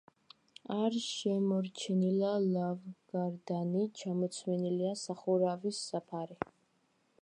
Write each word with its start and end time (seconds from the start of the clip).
არ 0.77 0.95
შემორჩენილა 1.07 2.31
ლავგარდანი, 2.45 3.85
ჩამოცვენილია 4.01 4.99
სახურავის 5.05 5.87
საფარი. 5.93 6.41